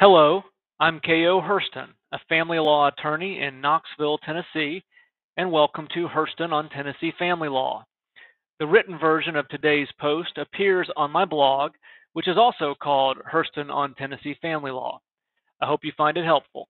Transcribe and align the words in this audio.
Hello, 0.00 0.40
I'm 0.80 0.98
K.O. 1.00 1.42
Herston, 1.42 1.90
a 2.10 2.18
family 2.26 2.58
law 2.58 2.88
attorney 2.88 3.42
in 3.42 3.60
Knoxville, 3.60 4.16
Tennessee, 4.24 4.82
and 5.36 5.52
welcome 5.52 5.86
to 5.92 6.08
Herston 6.08 6.54
on 6.54 6.70
Tennessee 6.70 7.12
Family 7.18 7.50
Law. 7.50 7.84
The 8.60 8.66
written 8.66 8.98
version 8.98 9.36
of 9.36 9.46
today's 9.48 9.88
post 10.00 10.38
appears 10.38 10.88
on 10.96 11.10
my 11.10 11.26
blog, 11.26 11.72
which 12.14 12.28
is 12.28 12.38
also 12.38 12.74
called 12.82 13.18
Herston 13.26 13.68
on 13.70 13.92
Tennessee 13.92 14.38
Family 14.40 14.70
Law. 14.70 15.02
I 15.60 15.66
hope 15.66 15.80
you 15.82 15.92
find 15.98 16.16
it 16.16 16.24
helpful. 16.24 16.66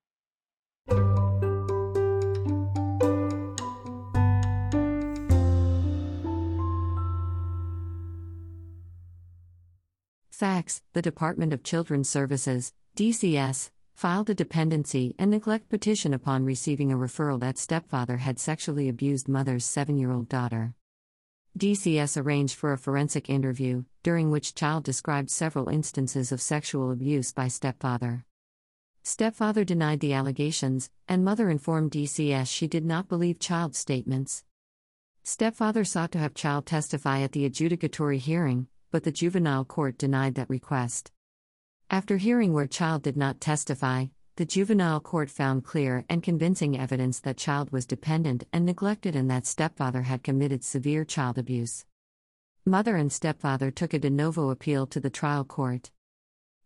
Facts 10.32 10.82
The 10.94 11.02
Department 11.02 11.52
of 11.52 11.62
Children's 11.62 12.08
Services, 12.08 12.72
DCS, 12.96 13.70
filed 13.94 14.30
a 14.30 14.34
dependency 14.34 15.14
and 15.18 15.30
neglect 15.30 15.68
petition 15.68 16.12
upon 16.12 16.44
receiving 16.44 16.90
a 16.90 16.96
referral 16.96 17.38
that 17.40 17.58
stepfather 17.58 18.18
had 18.18 18.38
sexually 18.38 18.88
abused 18.88 19.28
mother's 19.28 19.64
seven 19.64 19.96
year 19.96 20.10
old 20.10 20.28
daughter. 20.28 20.74
DCS 21.58 22.20
arranged 22.20 22.54
for 22.54 22.72
a 22.72 22.78
forensic 22.78 23.28
interview, 23.28 23.84
during 24.02 24.30
which 24.30 24.54
child 24.54 24.84
described 24.84 25.30
several 25.30 25.68
instances 25.68 26.32
of 26.32 26.40
sexual 26.40 26.90
abuse 26.90 27.32
by 27.32 27.48
stepfather. 27.48 28.24
Stepfather 29.02 29.64
denied 29.64 30.00
the 30.00 30.12
allegations, 30.12 30.90
and 31.08 31.24
mother 31.24 31.50
informed 31.50 31.90
DCS 31.90 32.46
she 32.46 32.66
did 32.66 32.84
not 32.84 33.08
believe 33.08 33.38
child's 33.38 33.78
statements. 33.78 34.44
Stepfather 35.22 35.84
sought 35.84 36.12
to 36.12 36.18
have 36.18 36.34
child 36.34 36.66
testify 36.66 37.20
at 37.20 37.32
the 37.32 37.48
adjudicatory 37.48 38.18
hearing, 38.18 38.68
but 38.90 39.04
the 39.04 39.12
juvenile 39.12 39.64
court 39.64 39.98
denied 39.98 40.34
that 40.34 40.50
request. 40.50 41.10
After 41.92 42.18
hearing 42.18 42.52
where 42.52 42.68
child 42.68 43.02
did 43.02 43.16
not 43.16 43.40
testify, 43.40 44.06
the 44.36 44.44
juvenile 44.44 45.00
court 45.00 45.28
found 45.28 45.64
clear 45.64 46.04
and 46.08 46.22
convincing 46.22 46.78
evidence 46.78 47.18
that 47.18 47.36
child 47.36 47.72
was 47.72 47.84
dependent 47.84 48.44
and 48.52 48.64
neglected 48.64 49.16
and 49.16 49.28
that 49.28 49.44
stepfather 49.44 50.02
had 50.02 50.22
committed 50.22 50.62
severe 50.62 51.04
child 51.04 51.36
abuse. 51.36 51.84
Mother 52.64 52.94
and 52.94 53.12
stepfather 53.12 53.72
took 53.72 53.92
a 53.92 53.98
de 53.98 54.08
novo 54.08 54.50
appeal 54.50 54.86
to 54.86 55.00
the 55.00 55.10
trial 55.10 55.44
court. 55.44 55.90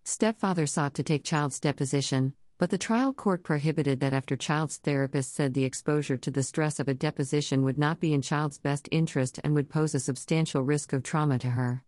Stepfather 0.05 0.67
sought 0.67 0.92
to 0.92 1.02
take 1.02 1.25
child's 1.25 1.58
deposition, 1.58 2.34
but 2.58 2.69
the 2.69 2.77
trial 2.77 3.14
court 3.14 3.42
prohibited 3.42 4.00
that 4.00 4.12
after 4.12 4.36
child's 4.36 4.77
therapist 4.77 5.34
said 5.34 5.55
the 5.55 5.64
exposure 5.64 6.19
to 6.19 6.30
the 6.30 6.42
stress 6.42 6.78
of 6.78 6.86
a 6.86 6.92
deposition 6.92 7.62
would 7.62 7.78
not 7.78 7.98
be 7.98 8.12
in 8.12 8.20
child's 8.20 8.58
best 8.58 8.91
interest 8.92 9.41
and 9.42 9.55
would 9.55 9.70
pose 9.70 9.95
a 9.95 10.00
substantial 10.00 10.62
risk 10.62 10.92
of 10.92 11.02
trauma 11.02 11.39
to 11.39 11.48
her. 11.48 11.83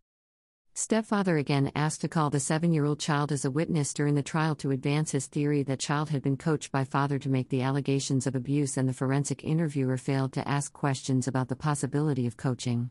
Stepfather 0.79 1.39
again 1.39 1.73
asked 1.75 2.03
to 2.03 2.09
call 2.09 2.29
the 2.29 2.39
seven 2.39 2.71
year 2.71 2.85
old 2.85 3.01
child 3.01 3.33
as 3.33 3.47
a 3.47 3.51
witness 3.51 3.95
during 3.95 4.15
the 4.15 4.23
trial 4.23 4.55
to 4.55 4.73
advance 4.73 5.13
his 5.13 5.27
theory 5.27 5.63
that 5.63 5.81
child 5.81 6.11
had 6.11 6.21
been 6.21 6.37
coached 6.37 6.71
by 6.71 6.85
father 6.85 7.19
to 7.19 7.31
make 7.31 7.49
the 7.49 7.63
allegations 7.63 8.27
of 8.27 8.35
abuse, 8.35 8.77
and 8.77 8.87
the 8.87 8.93
forensic 8.93 9.43
interviewer 9.43 9.97
failed 9.97 10.35
to 10.35 10.47
ask 10.47 10.75
questions 10.75 11.27
about 11.27 11.49
the 11.49 11.57
possibility 11.57 12.27
of 12.27 12.37
coaching. 12.37 12.91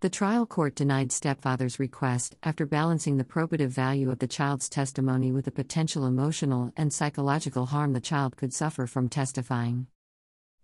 The 0.00 0.10
trial 0.10 0.44
court 0.44 0.74
denied 0.74 1.10
stepfather's 1.10 1.80
request 1.80 2.36
after 2.42 2.66
balancing 2.66 3.16
the 3.16 3.24
probative 3.24 3.70
value 3.70 4.10
of 4.10 4.18
the 4.18 4.26
child's 4.26 4.68
testimony 4.68 5.32
with 5.32 5.46
the 5.46 5.50
potential 5.50 6.04
emotional 6.04 6.70
and 6.76 6.92
psychological 6.92 7.64
harm 7.64 7.94
the 7.94 8.00
child 8.02 8.36
could 8.36 8.52
suffer 8.52 8.86
from 8.86 9.08
testifying. 9.08 9.86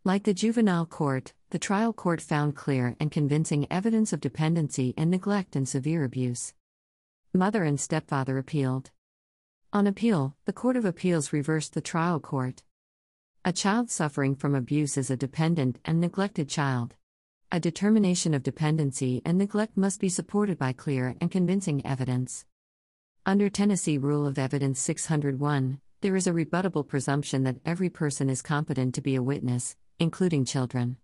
Like 0.05 0.25
the 0.25 0.35
juvenile 0.35 0.85
court, 0.85 1.33
the 1.49 1.59
trial 1.59 1.95
court 1.95 2.21
found 2.21 2.57
clear 2.57 2.95
and 3.01 3.11
convincing 3.11 3.67
evidence 3.71 4.13
of 4.13 4.21
dependency 4.21 4.93
and 4.99 5.11
neglect 5.11 5.57
and 5.57 5.67
severe 5.67 6.05
abuse. 6.05 6.53
Mother 7.35 7.63
and 7.63 7.79
stepfather 7.79 8.39
appealed. 8.39 8.91
On 9.71 9.87
appeal, 9.87 10.35
the 10.47 10.53
Court 10.53 10.77
of 10.77 10.87
Appeals 10.87 11.31
reversed 11.31 11.75
the 11.75 11.83
trial 11.83 12.21
court. 12.21 12.63
A 13.45 13.53
child 13.53 13.91
suffering 13.91 14.35
from 14.35 14.55
abuse 14.55 14.97
is 14.97 15.11
a 15.11 15.17
dependent 15.17 15.79
and 15.85 16.01
neglected 16.01 16.49
child. 16.49 16.95
A 17.53 17.61
determination 17.61 18.33
of 18.33 18.43
dependency 18.43 19.21
and 19.27 19.37
neglect 19.37 19.77
must 19.77 20.01
be 20.01 20.09
supported 20.09 20.59
by 20.59 20.73
clear 20.73 21.17
and 21.21 21.31
convincing 21.31 21.85
evidence. 21.85 22.47
Under 23.27 23.51
Tennessee 23.51 23.99
Rule 23.99 24.27
of 24.27 24.39
Evidence 24.39 24.81
601, 24.81 25.81
there 26.01 26.17
is 26.17 26.27
a 26.27 26.33
rebuttable 26.33 26.87
presumption 26.87 27.43
that 27.43 27.61
every 27.67 27.91
person 27.91 28.31
is 28.31 28.41
competent 28.41 28.95
to 28.95 29.03
be 29.03 29.17
a 29.17 29.23
witness, 29.23 29.77
including 29.99 30.47
children. 30.47 30.97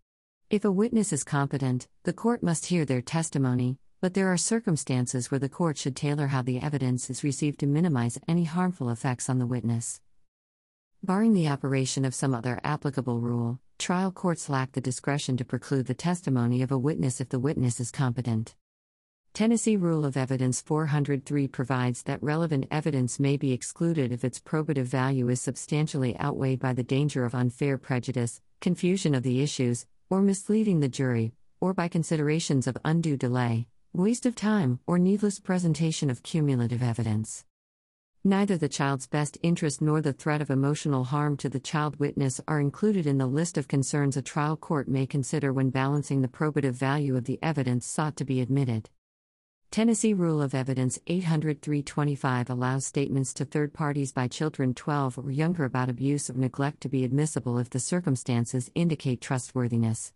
If 0.49 0.65
a 0.65 0.73
witness 0.73 1.13
is 1.13 1.23
competent, 1.23 1.87
the 2.05 2.15
court 2.15 2.43
must 2.43 2.67
hear 2.67 2.87
their 2.87 3.03
testimony, 3.03 3.79
but 4.05 4.13
there 4.13 4.31
are 4.31 4.37
circumstances 4.37 5.31
where 5.31 5.39
the 5.39 5.49
court 5.49 5.79
should 5.79 5.97
tailor 5.97 6.27
how 6.27 6.43
the 6.43 6.61
evidence 6.61 7.09
is 7.09 7.25
received 7.25 7.59
to 7.59 7.67
minimize 7.67 8.19
any 8.29 8.45
harmful 8.45 8.91
effects 8.91 9.31
on 9.31 9.39
the 9.39 9.47
witness. 9.47 10.03
Barring 11.03 11.33
the 11.33 11.49
operation 11.49 12.05
of 12.05 12.15
some 12.15 12.35
other 12.35 12.61
applicable 12.63 13.19
rule, 13.21 13.61
trial 13.79 14.13
courts 14.13 14.51
lack 14.51 14.73
the 14.73 14.81
discretion 14.83 15.39
to 15.39 15.45
preclude 15.47 15.87
the 15.87 15.95
testimony 15.95 16.61
of 16.61 16.71
a 16.71 16.77
witness 16.77 17.19
if 17.19 17.31
the 17.31 17.39
witness 17.39 17.81
is 17.81 17.91
competent. 17.91 18.55
Tennessee 19.33 19.79
Rule 19.79 20.05
of 20.05 20.19
Evidence 20.19 20.61
403 20.61 21.49
provides 21.49 22.03
that 22.03 22.23
relevant 22.23 22.67
evidence 22.71 23.19
may 23.19 23.39
be 23.39 23.53
excluded 23.53 24.13
if 24.13 24.23
its 24.23 24.39
probative 24.39 24.85
value 24.85 25.31
is 25.31 25.41
substantially 25.41 26.15
outweighed 26.21 26.61
by 26.61 26.75
the 26.75 26.83
danger 26.83 27.25
of 27.25 27.35
unfair 27.35 27.79
prejudice, 27.79 28.43
confusion 28.61 29.15
of 29.15 29.23
the 29.23 29.41
issues, 29.41 29.87
or 30.11 30.21
misleading 30.21 30.81
the 30.81 30.91
jury, 30.91 31.33
or 31.59 31.73
by 31.73 31.89
considerations 31.89 32.67
of 32.67 32.77
undue 32.85 33.17
delay, 33.17 33.67
waste 33.95 34.27
of 34.27 34.35
time, 34.35 34.81
or 34.89 34.99
needless 34.99 35.39
presentation 35.39 36.11
of 36.11 36.25
cumulative 36.25 36.83
evidence. 36.83 37.45
Neither 38.25 38.57
the 38.57 38.69
child's 38.69 39.07
best 39.07 39.39
interest 39.41 39.81
nor 39.81 40.01
the 40.01 40.13
threat 40.13 40.41
of 40.41 40.51
emotional 40.51 41.05
harm 41.05 41.37
to 41.37 41.49
the 41.49 41.61
child 41.61 42.01
witness 42.01 42.41
are 42.49 42.59
included 42.59 43.07
in 43.07 43.19
the 43.19 43.27
list 43.27 43.57
of 43.57 43.69
concerns 43.69 44.17
a 44.17 44.23
trial 44.23 44.57
court 44.57 44.89
may 44.89 45.07
consider 45.07 45.53
when 45.53 45.71
balancing 45.71 46.23
the 46.23 46.29
probative 46.29 46.73
value 46.73 47.17
of 47.17 47.27
the 47.27 47.39
evidence 47.41 47.87
sought 47.87 48.17
to 48.17 48.25
be 48.25 48.41
admitted. 48.41 48.91
Tennessee 49.71 50.15
Rule 50.15 50.43
of 50.43 50.55
Evidence 50.55 50.99
80325 51.07 52.51
allows 52.51 52.87
statements 52.87 53.35
to 53.35 53.45
third 53.45 53.75
parties 53.75 54.13
by 54.13 54.27
children 54.27 54.75
12 54.75 55.19
or 55.19 55.31
younger 55.31 55.65
about 55.65 55.91
abuse 55.91 56.29
or 56.31 56.35
neglect 56.35 56.81
to 56.81 56.89
be 56.89 57.05
admissible 57.05 57.59
if 57.59 57.71
the 57.71 57.79
circumstances 57.79 58.73
indicate 58.75 59.21
trustworthiness. 59.21 60.14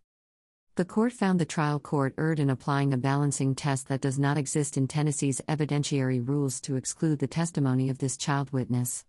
The 0.79 0.85
court 0.85 1.13
found 1.13 1.41
the 1.41 1.45
trial 1.45 1.81
court 1.81 2.15
erred 2.17 2.39
in 2.39 2.51
applying 2.51 2.95
a 2.95 2.97
balancing 2.97 3.57
test 3.57 3.89
that 3.89 4.01
does 4.01 4.17
not 4.17 4.39
exist 4.39 4.77
in 4.77 4.87
Tennessee's 4.87 5.41
evidentiary 5.49 6.25
rules 6.25 6.61
to 6.61 6.77
exclude 6.77 7.19
the 7.19 7.27
testimony 7.27 7.91
of 7.91 7.99
this 7.99 8.17
child 8.17 8.53
witness. 8.53 9.05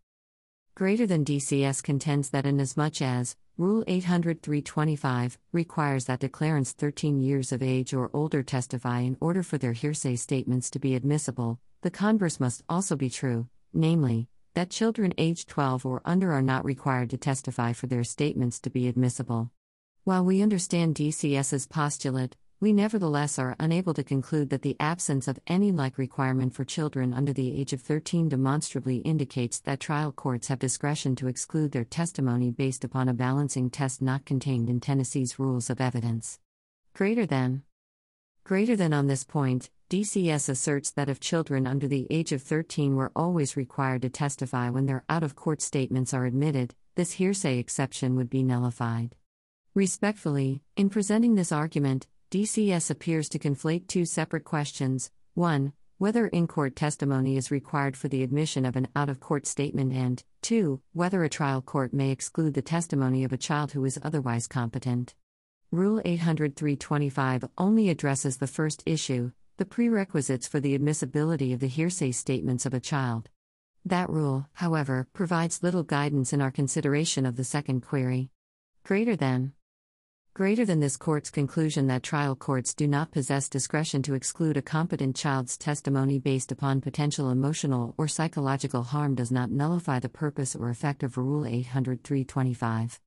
Greater 0.74 1.06
than 1.06 1.24
DCS 1.24 1.84
contends 1.84 2.32
that 2.32 2.48
inasmuch 2.48 3.04
as 3.04 3.36
Rule 3.56 3.84
80325 3.86 5.38
requires 5.52 6.06
that 6.06 6.22
declarants 6.22 6.72
13 6.72 7.20
years 7.20 7.52
of 7.52 7.62
age 7.62 7.94
or 7.94 8.10
older 8.14 8.42
testify 8.42 9.02
in 9.02 9.16
order 9.22 9.44
for 9.44 9.60
their 9.60 9.74
hearsay 9.74 10.16
statements 10.16 10.72
to 10.72 10.80
be 10.80 10.96
admissible, 10.96 11.60
the 11.84 11.92
converse 11.92 12.40
must 12.40 12.64
also 12.68 12.96
be 12.96 13.12
true, 13.12 13.48
namely, 13.76 14.28
that 14.56 14.72
children 14.72 15.14
aged 15.20 15.48
12 15.48 15.86
or 15.86 16.02
under 16.04 16.32
are 16.32 16.42
not 16.42 16.66
required 16.66 17.12
to 17.12 17.18
testify 17.18 17.74
for 17.74 17.86
their 17.86 18.04
statements 18.04 18.60
to 18.60 18.72
be 18.72 18.88
admissible. 18.88 19.52
While 20.06 20.24
we 20.24 20.42
understand 20.42 20.96
DCS's 20.96 21.68
postulate, 21.68 22.38
we 22.62 22.72
nevertheless 22.72 23.38
are 23.38 23.56
unable 23.60 23.94
to 23.94 24.04
conclude 24.04 24.50
that 24.50 24.62
the 24.62 24.78
absence 24.80 25.28
of 25.28 25.40
any 25.46 25.72
like 25.72 25.98
requirement 25.98 26.54
for 26.54 26.64
children 26.64 27.14
under 27.14 27.34
the 27.34 27.60
age 27.60 27.74
of 27.74 27.82
13 27.82 28.30
demonstrably 28.30 28.98
indicates 28.98 29.60
that 29.60 29.82
trial 29.82 30.12
courts 30.14 30.48
have 30.48 30.60
discretion 30.60 31.16
to 31.18 31.28
exclude 31.28 31.74
their 31.74 31.84
testimony 31.84 32.50
based 32.50 32.84
upon 32.84 33.10
a 33.10 33.14
balancing 33.14 33.70
test 33.70 34.02
not 34.02 34.26
contained 34.26 34.70
in 34.70 34.80
Tennessee's 34.80 35.38
rules 35.38 35.70
of 35.70 35.82
evidence. 35.82 36.40
Greater 36.94 37.26
than. 37.26 37.64
Greater 38.46 38.78
than 38.78 38.94
on 38.94 39.08
this 39.08 39.26
point, 39.26 39.70
DCS 39.90 40.50
asserts 40.50 40.92
that 40.92 41.10
if 41.10 41.20
children 41.20 41.68
under 41.68 41.88
the 41.88 42.08
age 42.10 42.32
of 42.32 42.42
13 42.42 42.96
were 42.96 43.12
always 43.16 43.58
required 43.58 44.02
to 44.04 44.10
testify 44.10 44.70
when 44.70 44.86
their 44.86 45.04
out 45.10 45.24
of 45.24 45.36
court 45.36 45.62
statements 45.62 46.14
are 46.14 46.26
admitted, 46.26 46.74
this 46.96 47.14
hearsay 47.14 47.60
exception 47.60 48.16
would 48.16 48.30
be 48.30 48.44
nullified. 48.44 49.16
Respectfully, 49.76 50.64
in 50.76 50.90
presenting 50.90 51.36
this 51.36 51.52
argument, 51.52 52.08
DCS 52.32 52.90
appears 52.90 53.30
to 53.30 53.38
conflate 53.38 53.88
two 53.88 54.04
separate 54.04 54.44
questions 54.44 55.12
1. 55.36 55.74
Whether 56.00 56.28
in 56.28 56.48
court 56.48 56.76
testimony 56.76 57.38
is 57.38 57.52
required 57.52 57.96
for 57.96 58.08
the 58.08 58.24
admission 58.24 58.66
of 58.66 58.76
an 58.76 58.88
out 58.96 59.10
of 59.10 59.20
court 59.20 59.46
statement, 59.46 59.94
and 59.94 60.24
2. 60.42 60.82
Whether 60.94 61.24
a 61.24 61.30
trial 61.30 61.62
court 61.62 61.94
may 61.94 62.10
exclude 62.10 62.56
the 62.56 62.64
testimony 62.64 63.24
of 63.24 63.32
a 63.32 63.38
child 63.38 63.74
who 63.74 63.86
is 63.86 64.00
otherwise 64.02 64.48
competent. 64.48 65.14
Rule 65.72 66.02
80325 66.04 67.46
only 67.58 67.90
addresses 67.90 68.38
the 68.38 68.48
first 68.48 68.82
issue, 68.88 69.32
the 69.58 69.66
prerequisites 69.66 70.48
for 70.48 70.60
the 70.60 70.74
admissibility 70.74 71.54
of 71.54 71.60
the 71.60 71.68
hearsay 71.68 72.12
statements 72.12 72.66
of 72.66 72.74
a 72.74 72.80
child. 72.80 73.30
That 73.86 74.10
rule, 74.10 74.48
however, 74.54 75.08
provides 75.14 75.62
little 75.62 75.84
guidance 75.84 76.34
in 76.34 76.42
our 76.42 76.52
consideration 76.52 77.26
of 77.26 77.36
the 77.36 77.44
second 77.44 77.82
query. 77.82 78.32
Greater 78.84 79.16
than 79.16 79.54
Greater 80.40 80.64
than 80.66 80.80
this 80.80 80.96
court's 80.96 81.30
conclusion 81.30 81.88
that 81.88 82.02
trial 82.02 82.34
courts 82.34 82.74
do 82.74 82.88
not 82.88 83.12
possess 83.12 83.50
discretion 83.50 84.02
to 84.02 84.14
exclude 84.14 84.56
a 84.56 84.62
competent 84.62 85.14
child's 85.14 85.58
testimony 85.58 86.18
based 86.18 86.50
upon 86.50 86.80
potential 86.80 87.30
emotional 87.30 87.94
or 87.98 88.08
psychological 88.08 88.84
harm 88.84 89.16
does 89.16 89.34
not 89.34 89.52
nullify 89.52 90.00
the 90.00 90.08
purpose 90.08 90.56
or 90.56 90.70
effect 90.70 91.04
of 91.04 91.18
Rule 91.18 91.44
803.25. 91.44 93.00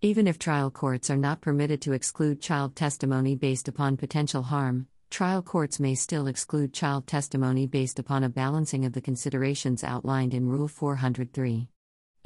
Even 0.00 0.28
if 0.28 0.38
trial 0.38 0.70
courts 0.70 1.10
are 1.10 1.16
not 1.16 1.40
permitted 1.40 1.80
to 1.80 1.92
exclude 1.92 2.40
child 2.40 2.76
testimony 2.76 3.34
based 3.34 3.66
upon 3.66 3.96
potential 3.96 4.44
harm, 4.44 4.86
trial 5.10 5.42
courts 5.42 5.80
may 5.80 5.96
still 5.96 6.28
exclude 6.28 6.72
child 6.72 7.08
testimony 7.08 7.66
based 7.66 7.98
upon 7.98 8.22
a 8.22 8.28
balancing 8.28 8.84
of 8.84 8.92
the 8.92 9.00
considerations 9.00 9.82
outlined 9.82 10.32
in 10.32 10.46
Rule 10.46 10.68
403. 10.68 11.68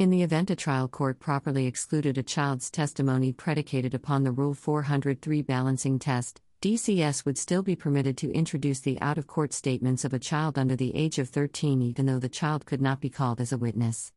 In 0.00 0.08
the 0.08 0.22
event 0.22 0.48
a 0.48 0.56
trial 0.56 0.88
court 0.88 1.20
properly 1.20 1.66
excluded 1.66 2.16
a 2.16 2.22
child's 2.22 2.70
testimony 2.70 3.34
predicated 3.34 3.92
upon 3.92 4.24
the 4.24 4.32
Rule 4.32 4.54
403 4.54 5.42
balancing 5.42 5.98
test, 5.98 6.40
DCS 6.62 7.26
would 7.26 7.36
still 7.36 7.62
be 7.62 7.76
permitted 7.76 8.16
to 8.16 8.32
introduce 8.32 8.80
the 8.80 8.98
out 9.02 9.18
of 9.18 9.26
court 9.26 9.52
statements 9.52 10.02
of 10.02 10.14
a 10.14 10.18
child 10.18 10.58
under 10.58 10.74
the 10.74 10.96
age 10.96 11.18
of 11.18 11.28
13 11.28 11.82
even 11.82 12.06
though 12.06 12.18
the 12.18 12.30
child 12.30 12.64
could 12.64 12.80
not 12.80 13.02
be 13.02 13.10
called 13.10 13.42
as 13.42 13.52
a 13.52 13.58
witness. 13.58 14.10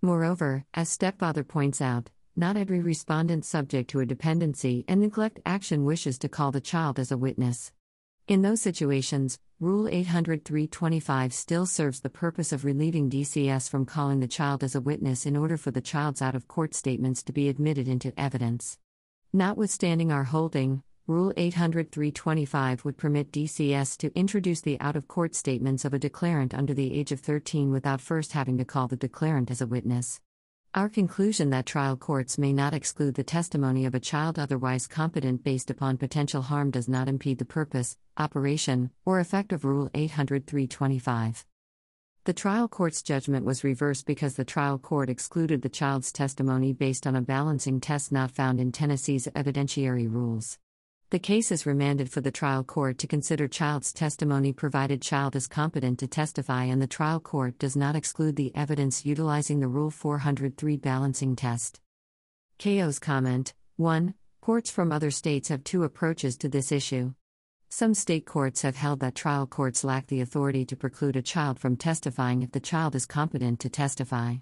Moreover, 0.00 0.64
as 0.72 0.88
Stepfather 0.88 1.44
points 1.44 1.82
out, 1.82 2.08
not 2.34 2.56
every 2.56 2.80
respondent 2.80 3.44
subject 3.44 3.90
to 3.90 4.00
a 4.00 4.06
dependency 4.06 4.86
and 4.88 5.02
neglect 5.02 5.38
action 5.44 5.84
wishes 5.84 6.18
to 6.20 6.30
call 6.30 6.50
the 6.50 6.62
child 6.62 6.98
as 6.98 7.12
a 7.12 7.18
witness. 7.18 7.72
In 8.28 8.42
those 8.42 8.60
situations, 8.60 9.38
Rule 9.60 9.84
803.25 9.84 11.32
still 11.32 11.64
serves 11.64 12.00
the 12.00 12.10
purpose 12.10 12.50
of 12.50 12.64
relieving 12.64 13.08
DCS 13.08 13.70
from 13.70 13.86
calling 13.86 14.18
the 14.18 14.26
child 14.26 14.64
as 14.64 14.74
a 14.74 14.80
witness 14.80 15.26
in 15.26 15.36
order 15.36 15.56
for 15.56 15.70
the 15.70 15.80
child's 15.80 16.20
out 16.20 16.34
of 16.34 16.48
court 16.48 16.74
statements 16.74 17.22
to 17.22 17.32
be 17.32 17.48
admitted 17.48 17.86
into 17.86 18.12
evidence. 18.18 18.78
Notwithstanding 19.32 20.10
our 20.10 20.24
holding, 20.24 20.82
Rule 21.06 21.32
803.25 21.36 22.82
would 22.84 22.96
permit 22.96 23.30
DCS 23.30 23.96
to 23.98 24.18
introduce 24.18 24.60
the 24.60 24.80
out 24.80 24.96
of 24.96 25.06
court 25.06 25.36
statements 25.36 25.84
of 25.84 25.94
a 25.94 25.98
declarant 26.00 26.52
under 26.52 26.74
the 26.74 26.98
age 26.98 27.12
of 27.12 27.20
13 27.20 27.70
without 27.70 28.00
first 28.00 28.32
having 28.32 28.58
to 28.58 28.64
call 28.64 28.88
the 28.88 28.96
declarant 28.96 29.52
as 29.52 29.60
a 29.60 29.68
witness. 29.68 30.20
Our 30.76 30.90
conclusion 30.90 31.48
that 31.50 31.64
trial 31.64 31.96
courts 31.96 32.36
may 32.36 32.52
not 32.52 32.74
exclude 32.74 33.14
the 33.14 33.24
testimony 33.24 33.86
of 33.86 33.94
a 33.94 33.98
child 33.98 34.38
otherwise 34.38 34.86
competent 34.86 35.42
based 35.42 35.70
upon 35.70 35.96
potential 35.96 36.42
harm 36.42 36.70
does 36.70 36.86
not 36.86 37.08
impede 37.08 37.38
the 37.38 37.46
purpose, 37.46 37.96
operation, 38.18 38.90
or 39.06 39.18
effect 39.18 39.54
of 39.54 39.64
Rule 39.64 39.88
803.25. 39.94 41.46
The 42.24 42.34
trial 42.34 42.68
court's 42.68 43.02
judgment 43.02 43.46
was 43.46 43.64
reversed 43.64 44.04
because 44.04 44.34
the 44.34 44.44
trial 44.44 44.76
court 44.76 45.08
excluded 45.08 45.62
the 45.62 45.70
child's 45.70 46.12
testimony 46.12 46.74
based 46.74 47.06
on 47.06 47.16
a 47.16 47.22
balancing 47.22 47.80
test 47.80 48.12
not 48.12 48.30
found 48.30 48.60
in 48.60 48.70
Tennessee's 48.70 49.26
evidentiary 49.28 50.12
rules. 50.12 50.58
The 51.10 51.20
case 51.20 51.52
is 51.52 51.66
remanded 51.66 52.10
for 52.10 52.20
the 52.20 52.32
trial 52.32 52.64
court 52.64 52.98
to 52.98 53.06
consider 53.06 53.46
child's 53.46 53.92
testimony 53.92 54.52
provided 54.52 55.00
child 55.00 55.36
is 55.36 55.46
competent 55.46 56.00
to 56.00 56.08
testify 56.08 56.64
and 56.64 56.82
the 56.82 56.88
trial 56.88 57.20
court 57.20 57.60
does 57.60 57.76
not 57.76 57.94
exclude 57.94 58.34
the 58.34 58.50
evidence 58.56 59.06
utilizing 59.06 59.60
the 59.60 59.68
Rule 59.68 59.92
403 59.92 60.76
balancing 60.78 61.36
test. 61.36 61.80
KO's 62.58 62.98
comment 62.98 63.54
1. 63.76 64.14
Courts 64.40 64.68
from 64.68 64.90
other 64.90 65.12
states 65.12 65.48
have 65.48 65.62
two 65.62 65.84
approaches 65.84 66.36
to 66.38 66.48
this 66.48 66.72
issue. 66.72 67.14
Some 67.68 67.94
state 67.94 68.26
courts 68.26 68.62
have 68.62 68.74
held 68.74 68.98
that 68.98 69.14
trial 69.14 69.46
courts 69.46 69.84
lack 69.84 70.08
the 70.08 70.20
authority 70.20 70.64
to 70.64 70.74
preclude 70.74 71.14
a 71.14 71.22
child 71.22 71.60
from 71.60 71.76
testifying 71.76 72.42
if 72.42 72.50
the 72.50 72.58
child 72.58 72.96
is 72.96 73.06
competent 73.06 73.60
to 73.60 73.68
testify. 73.68 74.38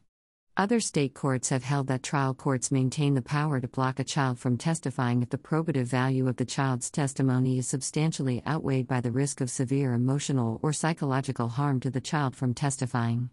Other 0.57 0.79
state 0.79 1.15
courts 1.15 1.49
have 1.49 1.65
held 1.65 1.89
that 1.89 2.05
trial 2.05 2.33
courts 2.33 2.71
maintain 2.71 3.15
the 3.15 3.23
power 3.23 3.61
to 3.61 3.67
block 3.67 3.99
a 3.99 4.05
child 4.05 4.39
from 4.39 4.57
testifying 4.57 5.21
if 5.21 5.31
the 5.31 5.37
probative 5.39 5.87
value 5.87 6.29
of 6.29 6.37
the 6.37 6.45
child's 6.45 6.93
testimony 6.93 7.59
is 7.59 7.67
substantially 7.67 8.41
outweighed 8.47 8.87
by 8.87 9.01
the 9.01 9.11
risk 9.11 9.41
of 9.41 9.51
severe 9.51 9.93
emotional 9.93 10.61
or 10.63 10.73
psychological 10.73 11.49
harm 11.49 11.81
to 11.81 11.91
the 11.91 12.01
child 12.01 12.37
from 12.37 12.55
testifying. 12.55 13.31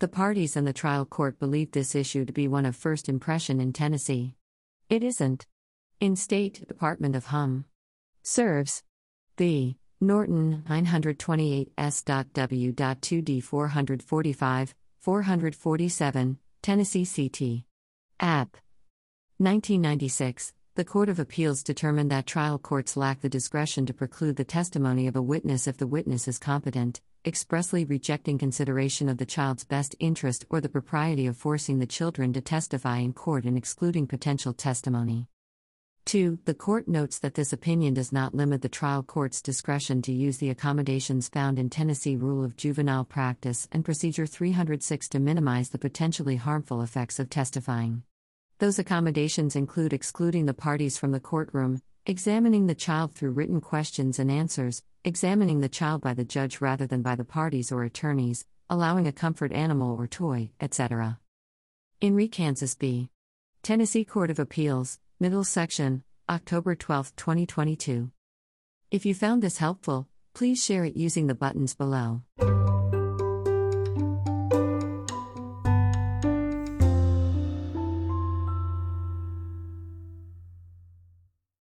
The 0.00 0.08
parties 0.08 0.56
and 0.56 0.66
the 0.66 0.72
trial 0.72 1.04
court 1.04 1.38
believed 1.38 1.74
this 1.74 1.94
issue 1.94 2.24
to 2.24 2.32
be 2.32 2.48
one 2.48 2.66
of 2.66 2.74
first 2.74 3.08
impression 3.08 3.60
in 3.60 3.72
Tennessee. 3.72 4.34
It 4.88 5.04
isn't. 5.04 5.46
In 6.00 6.16
State 6.16 6.66
Department 6.66 7.14
of 7.14 7.26
Hum. 7.26 7.66
Serves. 8.24 8.82
The 9.36 9.76
Norton 10.00 10.64
928 10.68 11.72
S.W.2D 11.78 13.44
445 13.44 14.74
447, 15.02 16.38
Tennessee 16.62 17.04
CT. 17.04 17.64
App. 18.20 18.56
1996. 19.38 20.52
The 20.76 20.84
Court 20.84 21.08
of 21.08 21.18
Appeals 21.18 21.64
determined 21.64 22.08
that 22.12 22.24
trial 22.24 22.56
courts 22.56 22.96
lack 22.96 23.20
the 23.20 23.28
discretion 23.28 23.84
to 23.86 23.92
preclude 23.92 24.36
the 24.36 24.44
testimony 24.44 25.08
of 25.08 25.16
a 25.16 25.20
witness 25.20 25.66
if 25.66 25.76
the 25.76 25.88
witness 25.88 26.28
is 26.28 26.38
competent, 26.38 27.00
expressly 27.26 27.84
rejecting 27.84 28.38
consideration 28.38 29.08
of 29.08 29.18
the 29.18 29.26
child's 29.26 29.64
best 29.64 29.96
interest 29.98 30.44
or 30.50 30.60
the 30.60 30.68
propriety 30.68 31.26
of 31.26 31.36
forcing 31.36 31.80
the 31.80 31.86
children 31.86 32.32
to 32.34 32.40
testify 32.40 32.98
in 32.98 33.12
court 33.12 33.44
and 33.44 33.58
excluding 33.58 34.06
potential 34.06 34.52
testimony. 34.52 35.26
2. 36.12 36.40
The 36.44 36.52
court 36.52 36.88
notes 36.88 37.18
that 37.20 37.32
this 37.32 37.54
opinion 37.54 37.94
does 37.94 38.12
not 38.12 38.34
limit 38.34 38.60
the 38.60 38.68
trial 38.68 39.02
court's 39.02 39.40
discretion 39.40 40.02
to 40.02 40.12
use 40.12 40.36
the 40.36 40.50
accommodations 40.50 41.30
found 41.30 41.58
in 41.58 41.70
Tennessee 41.70 42.16
Rule 42.16 42.44
of 42.44 42.54
Juvenile 42.54 43.06
Practice 43.06 43.66
and 43.72 43.82
Procedure 43.82 44.26
306 44.26 45.08
to 45.08 45.18
minimize 45.18 45.70
the 45.70 45.78
potentially 45.78 46.36
harmful 46.36 46.82
effects 46.82 47.18
of 47.18 47.30
testifying. 47.30 48.02
Those 48.58 48.78
accommodations 48.78 49.56
include 49.56 49.94
excluding 49.94 50.44
the 50.44 50.52
parties 50.52 50.98
from 50.98 51.12
the 51.12 51.18
courtroom, 51.18 51.80
examining 52.04 52.66
the 52.66 52.74
child 52.74 53.14
through 53.14 53.30
written 53.30 53.62
questions 53.62 54.18
and 54.18 54.30
answers, 54.30 54.82
examining 55.06 55.60
the 55.60 55.68
child 55.70 56.02
by 56.02 56.12
the 56.12 56.26
judge 56.26 56.60
rather 56.60 56.86
than 56.86 57.00
by 57.00 57.14
the 57.14 57.24
parties 57.24 57.72
or 57.72 57.84
attorneys, 57.84 58.44
allowing 58.68 59.06
a 59.06 59.12
comfort 59.12 59.50
animal 59.50 59.96
or 59.98 60.06
toy, 60.06 60.50
etc. 60.60 61.18
In 62.02 62.14
Re 62.14 62.28
Kansas 62.28 62.74
b. 62.74 63.08
Tennessee 63.62 64.04
Court 64.04 64.28
of 64.28 64.38
Appeals, 64.38 64.98
Middle 65.22 65.44
section, 65.44 66.02
October 66.28 66.74
12, 66.74 67.14
2022. 67.14 68.10
If 68.90 69.06
you 69.06 69.14
found 69.14 69.40
this 69.40 69.58
helpful, 69.58 70.08
please 70.34 70.64
share 70.64 70.84
it 70.84 70.96
using 70.96 71.28
the 71.28 71.34
buttons 71.36 71.76
below. 71.76 72.22